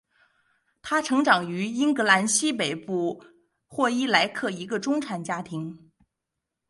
[0.81, 3.23] 她成长于英格兰西北部
[3.67, 5.91] 霍伊莱克一个中产家庭。